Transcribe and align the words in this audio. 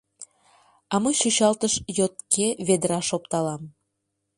А 0.93 0.95
мый 1.03 1.15
чӱчалтыш 1.19 1.73
йотке 1.97 2.47
ведраш 2.67 3.07
опталам. 3.17 3.61